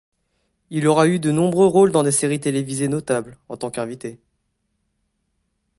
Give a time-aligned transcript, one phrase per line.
[0.71, 4.19] Il aura eu de nombreux rôles dans des séries télévisées notables, en tant qu'invité.